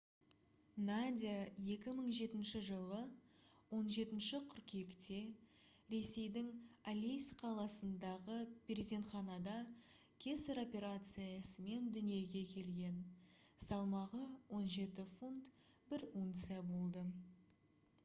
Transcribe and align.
надя 0.85 1.33
2007 1.65 2.53
жылы 2.69 3.01
17 3.79 4.39
қыркүйекте 4.53 5.17
ресейдің 5.95 6.47
алейск 6.93 7.37
қаласындағы 7.41 8.37
перзентханада 8.71 9.53
кесар 10.25 10.61
операциясымен 10.63 11.91
дүниеге 11.99 12.43
келген 12.55 12.97
салмағы 13.67 14.23
17 14.61 15.05
фунт 15.13 15.53
1 15.99 16.09
унция 16.25 16.65
болды 16.73 17.05